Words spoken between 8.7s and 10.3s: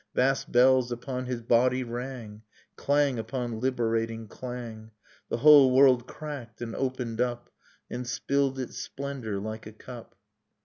splendor like a cup.